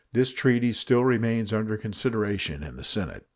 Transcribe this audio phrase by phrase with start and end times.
[0.13, 3.27] This treaty still remains under consideration in the Senate.